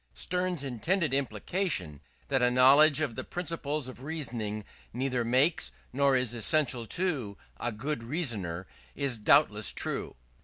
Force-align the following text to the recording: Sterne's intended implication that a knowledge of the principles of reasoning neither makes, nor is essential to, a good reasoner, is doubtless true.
Sterne's 0.15 0.63
intended 0.63 1.13
implication 1.13 2.01
that 2.27 2.41
a 2.41 2.49
knowledge 2.49 3.01
of 3.01 3.13
the 3.13 3.23
principles 3.23 3.87
of 3.87 4.01
reasoning 4.01 4.65
neither 4.93 5.23
makes, 5.23 5.71
nor 5.93 6.15
is 6.15 6.33
essential 6.33 6.87
to, 6.87 7.37
a 7.59 7.71
good 7.71 8.01
reasoner, 8.01 8.65
is 8.95 9.19
doubtless 9.19 9.71
true. 9.71 10.15